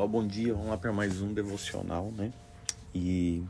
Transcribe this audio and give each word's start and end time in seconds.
pessoal, 0.00 0.08
bom 0.08 0.26
dia. 0.26 0.54
Vamos 0.54 0.68
lá 0.68 0.78
para 0.78 0.92
mais 0.92 1.20
um 1.20 1.34
devocional, 1.34 2.10
né? 2.16 2.32
E 2.94 3.42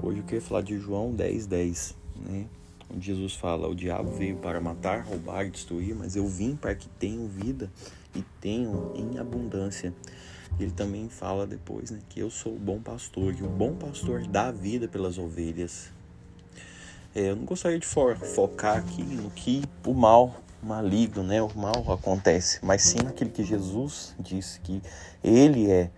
hoje 0.00 0.18
eu 0.18 0.24
queria 0.24 0.40
falar 0.40 0.62
de 0.62 0.78
João 0.78 1.12
10, 1.12 1.46
10, 1.46 1.96
né? 2.24 2.46
Onde 2.88 3.06
Jesus 3.06 3.34
fala: 3.34 3.68
O 3.68 3.74
diabo 3.74 4.12
veio 4.12 4.36
para 4.36 4.60
matar, 4.60 5.02
roubar 5.02 5.44
e 5.44 5.50
destruir, 5.50 5.94
mas 5.96 6.14
eu 6.14 6.26
vim 6.26 6.54
para 6.54 6.74
que 6.74 6.88
tenham 6.88 7.26
vida 7.26 7.68
e 8.14 8.22
tenham 8.40 8.92
em 8.94 9.18
abundância. 9.18 9.92
Ele 10.60 10.70
também 10.70 11.08
fala 11.08 11.46
depois, 11.46 11.90
né? 11.90 11.98
Que 12.08 12.20
eu 12.20 12.30
sou 12.30 12.54
o 12.54 12.58
bom 12.58 12.80
pastor, 12.80 13.34
e 13.34 13.42
o 13.42 13.48
bom 13.48 13.74
pastor 13.74 14.24
dá 14.26 14.52
vida 14.52 14.86
pelas 14.86 15.18
ovelhas. 15.18 15.90
É, 17.12 17.30
eu 17.30 17.36
não 17.36 17.44
gostaria 17.44 17.78
de 17.78 17.86
focar 17.86 18.78
aqui 18.78 19.02
no 19.02 19.30
que 19.30 19.62
o 19.84 19.92
mal 19.92 20.40
maligno, 20.62 21.22
né? 21.22 21.42
O 21.42 21.50
mal 21.56 21.92
acontece, 21.92 22.60
mas 22.62 22.82
sim 22.82 22.98
naquele 23.02 23.30
que 23.30 23.44
Jesus 23.44 24.14
disse 24.18 24.60
que 24.60 24.82
ele 25.22 25.70
é. 25.70 25.90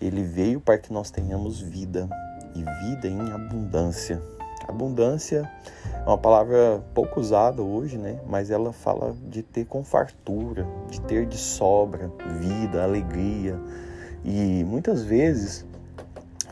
Ele 0.00 0.22
veio 0.22 0.60
para 0.60 0.78
que 0.78 0.92
nós 0.92 1.10
tenhamos 1.10 1.60
vida 1.60 2.08
e 2.54 2.64
vida 2.84 3.08
em 3.08 3.30
abundância. 3.32 4.22
Abundância 4.68 5.50
é 5.84 6.08
uma 6.08 6.18
palavra 6.18 6.82
pouco 6.94 7.20
usada 7.20 7.62
hoje, 7.62 7.98
né? 7.98 8.20
Mas 8.26 8.50
ela 8.50 8.72
fala 8.72 9.14
de 9.28 9.42
ter 9.42 9.64
com 9.64 9.84
fartura, 9.84 10.66
de 10.90 11.00
ter 11.02 11.26
de 11.26 11.36
sobra, 11.36 12.10
vida, 12.40 12.82
alegria. 12.82 13.58
E 14.24 14.64
muitas 14.64 15.02
vezes, 15.02 15.66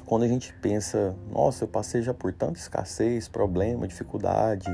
quando 0.06 0.24
a 0.24 0.28
gente 0.28 0.52
pensa, 0.54 1.14
nossa, 1.30 1.64
eu 1.64 1.68
passei 1.68 2.02
já 2.02 2.12
por 2.12 2.32
tanta 2.32 2.58
escassez, 2.58 3.28
problema, 3.28 3.86
dificuldade, 3.86 4.68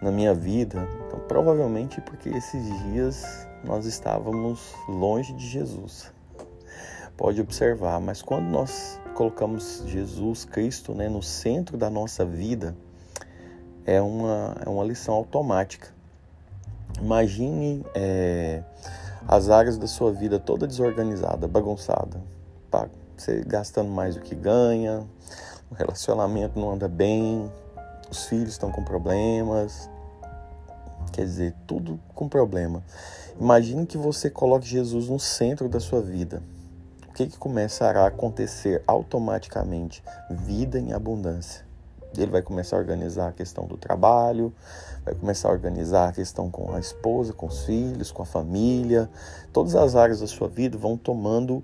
na 0.00 0.10
minha 0.10 0.34
vida. 0.34 0.86
Então, 1.06 1.20
provavelmente 1.20 2.00
porque 2.00 2.28
esses 2.28 2.64
dias 2.84 3.46
nós 3.64 3.86
estávamos 3.86 4.74
longe 4.88 5.32
de 5.32 5.46
Jesus. 5.46 6.12
Pode 7.16 7.40
observar, 7.40 8.00
mas 8.00 8.22
quando 8.22 8.44
nós 8.44 9.00
colocamos 9.14 9.82
Jesus 9.86 10.44
Cristo 10.44 10.94
né, 10.94 11.08
no 11.08 11.22
centro 11.22 11.76
da 11.76 11.90
nossa 11.90 12.24
vida, 12.24 12.76
é 13.84 14.00
uma, 14.00 14.56
é 14.64 14.68
uma 14.68 14.84
lição 14.84 15.14
automática. 15.14 15.88
Imagine 17.00 17.84
é, 17.94 18.62
as 19.26 19.50
áreas 19.50 19.76
da 19.76 19.86
sua 19.86 20.12
vida 20.12 20.38
toda 20.38 20.66
desorganizada, 20.66 21.48
bagunçada. 21.48 22.20
Você 23.18 23.42
gastando 23.44 23.90
mais 23.90 24.14
do 24.14 24.20
que 24.20 24.32
ganha, 24.32 25.04
o 25.68 25.74
relacionamento 25.74 26.56
não 26.58 26.70
anda 26.70 26.86
bem, 26.86 27.50
os 28.10 28.26
filhos 28.26 28.50
estão 28.50 28.70
com 28.70 28.82
problemas, 28.82 29.90
quer 31.12 31.24
dizer, 31.24 31.54
tudo 31.66 32.00
com 32.14 32.28
problema. 32.28 32.82
Imagine 33.40 33.86
que 33.86 33.96
você 33.96 34.30
coloque 34.30 34.66
Jesus 34.66 35.08
no 35.08 35.18
centro 35.18 35.68
da 35.68 35.80
sua 35.80 36.00
vida. 36.00 36.42
O 37.08 37.12
que, 37.12 37.26
que 37.26 37.38
começará 37.38 38.02
a 38.02 38.08
acontecer 38.08 38.82
automaticamente? 38.86 40.02
Vida 40.30 40.78
em 40.78 40.92
abundância. 40.92 41.66
Ele 42.16 42.30
vai 42.30 42.42
começar 42.42 42.76
a 42.76 42.78
organizar 42.78 43.28
a 43.28 43.32
questão 43.32 43.66
do 43.66 43.76
trabalho, 43.76 44.52
vai 45.04 45.14
começar 45.14 45.48
a 45.48 45.52
organizar 45.52 46.08
a 46.08 46.12
questão 46.12 46.50
com 46.50 46.74
a 46.74 46.80
esposa, 46.80 47.32
com 47.32 47.46
os 47.46 47.64
filhos, 47.64 48.10
com 48.10 48.22
a 48.22 48.26
família. 48.26 49.10
Todas 49.52 49.74
as 49.74 49.94
áreas 49.94 50.20
da 50.20 50.26
sua 50.26 50.48
vida 50.48 50.78
vão 50.78 50.96
tomando 50.96 51.62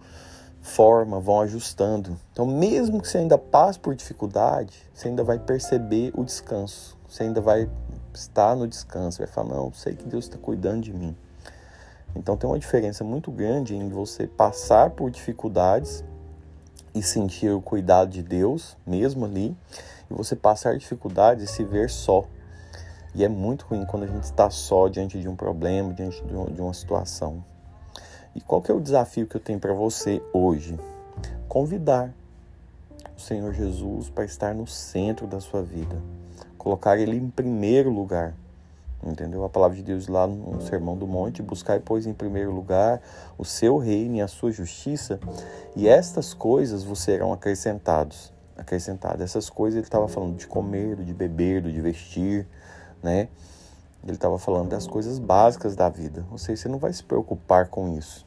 forma, 0.64 1.20
vão 1.20 1.42
ajustando. 1.42 2.18
Então, 2.32 2.46
mesmo 2.46 3.00
que 3.00 3.06
você 3.06 3.18
ainda 3.18 3.36
passe 3.36 3.78
por 3.78 3.94
dificuldade, 3.94 4.74
você 4.94 5.08
ainda 5.08 5.22
vai 5.22 5.38
perceber 5.38 6.10
o 6.16 6.24
descanso. 6.24 6.96
Você 7.06 7.22
ainda 7.22 7.40
vai 7.40 7.68
estar 8.14 8.56
no 8.56 8.66
descanso, 8.66 9.18
vai 9.18 9.26
falar: 9.26 9.54
Não, 9.54 9.72
sei 9.72 9.94
que 9.94 10.04
Deus 10.04 10.24
está 10.24 10.38
cuidando 10.38 10.80
de 10.80 10.92
mim. 10.92 11.14
Então, 12.16 12.36
tem 12.36 12.48
uma 12.48 12.58
diferença 12.58 13.04
muito 13.04 13.30
grande 13.30 13.76
em 13.76 13.88
você 13.90 14.26
passar 14.26 14.90
por 14.90 15.10
dificuldades 15.10 16.02
e 16.94 17.02
sentir 17.02 17.50
o 17.50 17.60
cuidado 17.60 18.10
de 18.10 18.22
Deus, 18.22 18.76
mesmo 18.86 19.26
ali, 19.26 19.54
e 20.10 20.14
você 20.14 20.34
passar 20.34 20.78
dificuldades 20.78 21.44
e 21.44 21.52
se 21.52 21.62
ver 21.62 21.90
só. 21.90 22.24
E 23.14 23.22
é 23.22 23.28
muito 23.28 23.66
ruim 23.66 23.84
quando 23.84 24.04
a 24.04 24.06
gente 24.06 24.24
está 24.24 24.48
só 24.48 24.88
diante 24.88 25.20
de 25.20 25.28
um 25.28 25.36
problema, 25.36 25.92
diante 25.92 26.22
de 26.24 26.60
uma 26.60 26.72
situação. 26.72 27.44
E 28.34 28.40
qual 28.40 28.60
que 28.60 28.70
é 28.70 28.74
o 28.74 28.80
desafio 28.80 29.26
que 29.26 29.36
eu 29.36 29.40
tenho 29.40 29.60
para 29.60 29.72
você 29.72 30.20
hoje? 30.32 30.78
Convidar 31.48 32.12
o 33.16 33.20
Senhor 33.20 33.52
Jesus 33.52 34.10
para 34.10 34.24
estar 34.24 34.52
no 34.54 34.66
centro 34.66 35.26
da 35.26 35.40
sua 35.40 35.62
vida, 35.62 35.96
colocar 36.58 36.98
ele 36.98 37.16
em 37.16 37.30
primeiro 37.30 37.90
lugar. 37.90 38.34
Entendeu? 39.06 39.44
A 39.44 39.48
palavra 39.50 39.76
de 39.76 39.82
Deus 39.82 40.08
lá 40.08 40.26
no 40.26 40.62
Sermão 40.62 40.96
do 40.96 41.06
Monte, 41.06 41.42
buscar 41.42 41.78
pois 41.78 42.06
em 42.06 42.14
primeiro 42.14 42.50
lugar 42.50 43.02
o 43.36 43.44
seu 43.44 43.76
reino 43.76 44.16
e 44.16 44.20
a 44.22 44.26
sua 44.26 44.50
justiça, 44.50 45.20
e 45.76 45.86
estas 45.86 46.32
coisas 46.32 46.82
vos 46.82 47.00
serão 47.00 47.32
acrescentados. 47.32 48.32
Acrescentadas. 48.56 49.20
Essas 49.20 49.50
coisas 49.50 49.76
ele 49.76 49.86
estava 49.86 50.08
falando 50.08 50.36
de 50.36 50.46
comer, 50.46 50.96
de 50.96 51.12
beber, 51.12 51.62
de 51.62 51.80
vestir, 51.80 52.48
né? 53.02 53.28
Ele 54.04 54.16
estava 54.16 54.38
falando 54.38 54.68
das 54.68 54.86
coisas 54.86 55.18
básicas 55.18 55.74
da 55.74 55.88
vida. 55.88 56.26
Ou 56.30 56.36
seja, 56.36 56.62
você 56.62 56.68
não 56.68 56.78
vai 56.78 56.92
se 56.92 57.02
preocupar 57.02 57.68
com 57.68 57.96
isso. 57.96 58.26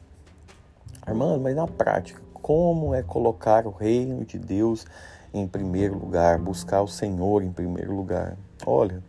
Irmã, 1.06 1.38
mas 1.38 1.54
na 1.54 1.66
prática, 1.66 2.20
como 2.34 2.94
é 2.94 3.02
colocar 3.02 3.66
o 3.66 3.70
reino 3.70 4.24
de 4.24 4.38
Deus 4.38 4.84
em 5.32 5.46
primeiro 5.46 5.96
lugar, 5.96 6.38
buscar 6.38 6.82
o 6.82 6.88
Senhor 6.88 7.42
em 7.42 7.52
primeiro 7.52 7.94
lugar? 7.94 8.36
Olha, 8.66 9.02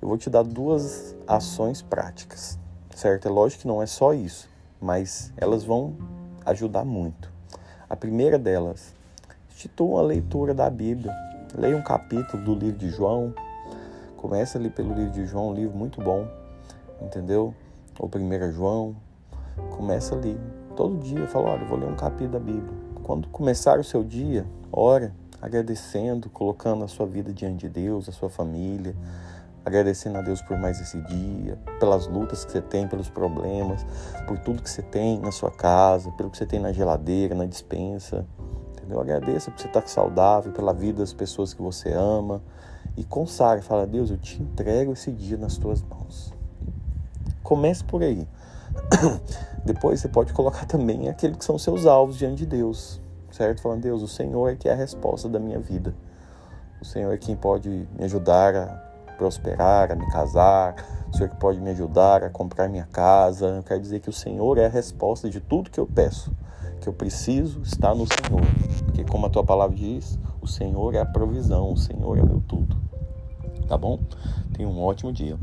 eu 0.00 0.08
vou 0.08 0.16
te 0.16 0.30
dar 0.30 0.42
duas 0.42 1.14
ações 1.26 1.82
práticas, 1.82 2.58
certo? 2.94 3.28
É 3.28 3.30
lógico 3.30 3.62
que 3.62 3.68
não 3.68 3.82
é 3.82 3.86
só 3.86 4.14
isso, 4.14 4.48
mas 4.80 5.32
elas 5.36 5.62
vão 5.62 5.96
ajudar 6.46 6.84
muito. 6.84 7.30
A 7.88 7.94
primeira 7.94 8.38
delas, 8.38 8.94
institua 9.50 10.00
a 10.00 10.04
leitura 10.04 10.54
da 10.54 10.70
Bíblia. 10.70 11.14
Leia 11.54 11.76
um 11.76 11.82
capítulo 11.82 12.42
do 12.42 12.54
livro 12.54 12.78
de 12.78 12.88
João, 12.88 13.34
Começa 14.20 14.58
ali 14.58 14.68
pelo 14.68 14.92
livro 14.92 15.12
de 15.12 15.24
João, 15.24 15.48
um 15.48 15.54
livro 15.54 15.74
muito 15.74 15.98
bom, 15.98 16.28
entendeu? 17.00 17.54
Ou 17.98 18.06
1 18.06 18.52
João. 18.52 18.94
Começa 19.70 20.14
ali. 20.14 20.38
Todo 20.76 20.98
dia 20.98 21.26
fala, 21.26 21.52
olha, 21.52 21.64
vou 21.64 21.78
ler 21.78 21.88
um 21.88 21.96
capítulo 21.96 22.32
da 22.32 22.38
Bíblia. 22.38 22.70
Quando 23.02 23.28
começar 23.28 23.78
o 23.78 23.82
seu 23.84 24.04
dia, 24.04 24.44
ore, 24.70 25.10
agradecendo, 25.40 26.28
colocando 26.28 26.84
a 26.84 26.88
sua 26.88 27.06
vida 27.06 27.32
diante 27.32 27.60
de 27.60 27.70
Deus, 27.70 28.10
a 28.10 28.12
sua 28.12 28.28
família, 28.28 28.94
agradecendo 29.64 30.18
a 30.18 30.20
Deus 30.20 30.42
por 30.42 30.58
mais 30.58 30.78
esse 30.82 31.00
dia, 31.00 31.58
pelas 31.78 32.06
lutas 32.06 32.44
que 32.44 32.52
você 32.52 32.60
tem, 32.60 32.86
pelos 32.86 33.08
problemas, 33.08 33.86
por 34.26 34.38
tudo 34.40 34.62
que 34.62 34.68
você 34.68 34.82
tem 34.82 35.18
na 35.18 35.32
sua 35.32 35.50
casa, 35.50 36.10
pelo 36.10 36.28
que 36.28 36.36
você 36.36 36.44
tem 36.44 36.60
na 36.60 36.72
geladeira, 36.72 37.34
na 37.34 37.46
dispensa. 37.46 38.26
Entendeu? 38.72 39.00
Agradeça 39.00 39.50
por 39.50 39.58
você 39.58 39.66
estar 39.66 39.88
saudável, 39.88 40.52
pela 40.52 40.74
vida 40.74 40.98
das 40.98 41.14
pessoas 41.14 41.54
que 41.54 41.62
você 41.62 41.90
ama 41.90 42.42
e 43.00 43.04
consagre, 43.04 43.64
fala, 43.64 43.86
Deus, 43.86 44.10
eu 44.10 44.18
te 44.18 44.42
entrego 44.42 44.92
esse 44.92 45.10
dia 45.10 45.38
nas 45.38 45.56
tuas 45.56 45.80
mãos. 45.80 46.34
Comece 47.42 47.82
por 47.82 48.02
aí. 48.02 48.28
Depois 49.64 50.00
você 50.00 50.08
pode 50.08 50.34
colocar 50.34 50.66
também 50.66 51.08
aqueles 51.08 51.38
que 51.38 51.44
são 51.46 51.58
seus 51.58 51.86
alvos 51.86 52.18
diante 52.18 52.40
de 52.40 52.46
Deus, 52.46 53.00
certo? 53.30 53.62
Falando, 53.62 53.80
Deus, 53.80 54.02
o 54.02 54.08
Senhor 54.08 54.50
é 54.50 54.54
que 54.54 54.68
é 54.68 54.72
a 54.72 54.76
resposta 54.76 55.30
da 55.30 55.38
minha 55.38 55.58
vida. 55.58 55.94
O 56.78 56.84
Senhor 56.84 57.10
é 57.10 57.16
quem 57.16 57.34
pode 57.34 57.70
me 57.70 58.04
ajudar 58.04 58.54
a 58.54 58.66
prosperar, 59.16 59.90
a 59.90 59.94
me 59.94 60.06
casar. 60.10 60.76
O 61.10 61.16
Senhor 61.16 61.30
que 61.30 61.36
pode 61.36 61.58
me 61.58 61.70
ajudar 61.70 62.22
a 62.22 62.28
comprar 62.28 62.68
minha 62.68 62.86
casa. 62.92 63.46
Eu 63.46 63.62
quero 63.62 63.80
dizer 63.80 64.00
que 64.00 64.10
o 64.10 64.12
Senhor 64.12 64.58
é 64.58 64.66
a 64.66 64.70
resposta 64.70 65.30
de 65.30 65.40
tudo 65.40 65.70
que 65.70 65.80
eu 65.80 65.86
peço. 65.86 66.30
Que 66.80 66.88
eu 66.88 66.92
preciso 66.92 67.60
está 67.62 67.94
no 67.94 68.06
Senhor. 68.06 68.42
Porque 68.84 69.04
como 69.04 69.26
a 69.26 69.30
tua 69.30 69.44
palavra 69.44 69.76
diz, 69.76 70.18
o 70.40 70.46
Senhor 70.46 70.94
é 70.94 71.00
a 71.00 71.06
provisão, 71.06 71.72
o 71.72 71.76
Senhor 71.76 72.18
é 72.18 72.22
meu 72.22 72.42
tudo. 72.46 72.76
Tá 73.68 73.76
bom? 73.76 74.00
Tenha 74.52 74.68
um 74.68 74.82
ótimo 74.82 75.12
dia. 75.12 75.38